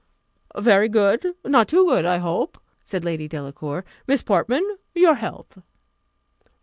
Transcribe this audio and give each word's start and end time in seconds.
"Very 0.57 0.89
good 0.89 1.35
not 1.45 1.67
too 1.67 1.85
good, 1.85 2.07
I 2.07 2.17
hope," 2.17 2.57
said 2.83 3.05
Lady 3.05 3.27
Delacour. 3.27 3.85
"Miss 4.07 4.23
Portman, 4.23 4.67
your 4.95 5.13
health." 5.13 5.59